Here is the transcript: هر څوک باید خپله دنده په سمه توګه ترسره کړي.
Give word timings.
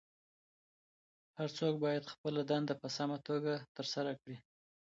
هر 1.37 1.49
څوک 1.57 1.73
باید 1.85 2.11
خپله 2.13 2.41
دنده 2.51 2.73
په 2.81 2.87
سمه 2.97 3.17
توګه 3.27 3.53
ترسره 3.75 4.11
کړي. 4.21 4.37